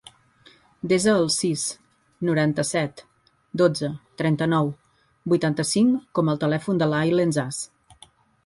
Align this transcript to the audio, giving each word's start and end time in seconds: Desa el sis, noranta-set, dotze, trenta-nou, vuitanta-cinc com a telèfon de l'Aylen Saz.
Desa 0.91 1.11
el 1.17 1.27
sis, 1.33 1.65
noranta-set, 2.29 3.03
dotze, 3.63 3.91
trenta-nou, 4.23 4.73
vuitanta-cinc 5.35 6.19
com 6.21 6.33
a 6.35 6.39
telèfon 6.47 6.83
de 6.85 6.89
l'Aylen 6.95 7.37
Saz. 7.39 7.63